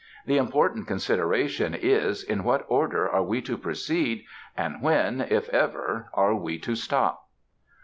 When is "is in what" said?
1.75-2.65